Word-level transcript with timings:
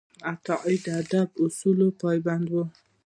عطايي 0.31 0.75
د 0.85 0.87
ادبي 1.01 1.35
اصولو 1.43 1.87
پابند 2.01 2.47
و. 2.49 2.55